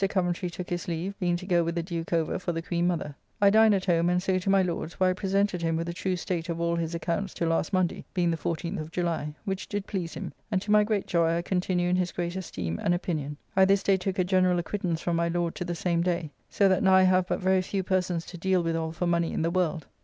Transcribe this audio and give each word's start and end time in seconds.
Coventry 0.09 0.49
took 0.49 0.67
his 0.71 0.87
leave, 0.87 1.13
being 1.19 1.35
to 1.37 1.45
go 1.45 1.63
with 1.63 1.75
the 1.75 1.83
Duke 1.83 2.11
over 2.11 2.39
for 2.39 2.51
the 2.53 2.61
Queen 2.63 2.87
Mother. 2.87 3.13
I 3.39 3.51
dined 3.51 3.75
at 3.75 3.85
home, 3.85 4.09
and 4.09 4.19
so 4.19 4.39
to 4.39 4.49
my 4.49 4.63
Lord's, 4.63 4.99
where 4.99 5.11
I 5.11 5.13
presented 5.13 5.61
him 5.61 5.75
with 5.77 5.87
a 5.87 5.93
true 5.93 6.15
state 6.15 6.49
of 6.49 6.59
all 6.59 6.75
his 6.75 6.95
accounts 6.95 7.35
to 7.35 7.45
last 7.45 7.71
Monday, 7.71 8.03
being 8.15 8.31
the 8.31 8.35
14th 8.37 8.79
of 8.79 8.89
July, 8.91 9.35
which 9.45 9.69
did 9.69 9.85
please 9.85 10.15
him, 10.15 10.33
and 10.49 10.59
to 10.63 10.71
my 10.71 10.83
great 10.83 11.05
joy 11.05 11.35
I 11.37 11.43
continue 11.43 11.87
in 11.87 11.97
his 11.97 12.11
great 12.11 12.35
esteem 12.35 12.79
and 12.83 12.95
opinion. 12.95 13.37
I 13.55 13.63
this 13.65 13.83
day 13.83 13.95
took 13.95 14.17
a 14.17 14.23
general 14.23 14.57
acquittance 14.57 15.01
from 15.01 15.17
my 15.17 15.27
Lord 15.27 15.53
to 15.53 15.65
the 15.65 15.75
same 15.75 16.01
day. 16.01 16.31
So 16.49 16.67
that 16.67 16.81
now 16.81 16.95
I 16.95 17.03
have 17.03 17.27
but 17.27 17.39
very 17.39 17.61
few 17.61 17.83
persons 17.83 18.25
to 18.25 18.39
deal 18.39 18.63
withall 18.63 18.93
for 18.93 19.05
money 19.05 19.31
in 19.31 19.43
the 19.43 19.51
world. 19.51 19.85